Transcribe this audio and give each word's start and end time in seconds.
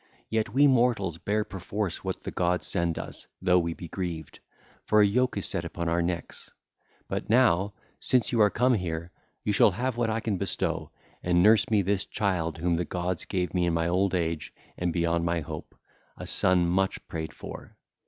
Yet 0.31 0.51
we 0.51 0.65
mortals 0.65 1.19
bear 1.19 1.43
perforce 1.43 2.03
what 2.03 2.23
the 2.23 2.31
gods 2.31 2.65
send 2.65 2.97
us, 2.97 3.27
though 3.39 3.59
we 3.59 3.75
be 3.75 3.87
grieved; 3.87 4.39
for 4.83 4.99
a 4.99 5.05
yoke 5.05 5.37
is 5.37 5.45
set 5.45 5.63
upon 5.63 5.87
our 5.89 6.01
necks. 6.01 6.49
But 7.07 7.29
now, 7.29 7.75
since 7.99 8.31
you 8.31 8.41
are 8.41 8.49
come 8.49 8.73
here, 8.73 9.11
you 9.43 9.53
shall 9.53 9.69
have 9.69 9.97
what 9.97 10.09
I 10.09 10.19
can 10.19 10.39
bestow: 10.39 10.89
and 11.21 11.43
nurse 11.43 11.69
me 11.69 11.83
this 11.83 12.05
child 12.05 12.57
whom 12.57 12.77
the 12.77 12.83
gods 12.85 13.25
gave 13.25 13.53
me 13.53 13.67
in 13.67 13.75
my 13.75 13.87
old 13.89 14.15
age 14.15 14.51
and 14.75 14.91
beyond 14.91 15.23
my 15.23 15.41
hope, 15.41 15.75
a 16.17 16.25
son 16.25 16.67
much 16.67 17.07
prayed 17.07 17.31
for. 17.31 17.77